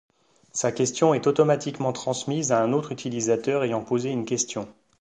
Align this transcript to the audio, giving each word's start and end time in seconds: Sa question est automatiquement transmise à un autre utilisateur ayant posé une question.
Sa 0.51 0.71
question 0.71 1.13
est 1.13 1.27
automatiquement 1.27 1.93
transmise 1.93 2.51
à 2.51 2.59
un 2.63 2.73
autre 2.73 2.91
utilisateur 2.91 3.63
ayant 3.63 3.83
posé 3.83 4.09
une 4.09 4.25
question. 4.25 4.67